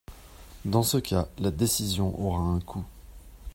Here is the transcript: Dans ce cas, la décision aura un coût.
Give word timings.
Dans 0.65 0.81
ce 0.81 0.97
cas, 0.97 1.27
la 1.37 1.51
décision 1.51 2.19
aura 2.19 2.39
un 2.41 2.59
coût. 2.59 2.83